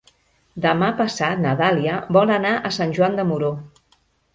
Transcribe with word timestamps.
Demà 0.65 0.87
passat 1.01 1.45
na 1.45 1.53
Dàlia 1.61 2.01
vol 2.19 2.35
anar 2.41 2.59
a 2.73 2.77
Sant 2.81 3.01
Joan 3.01 3.23
de 3.23 3.33
Moró. 3.33 3.57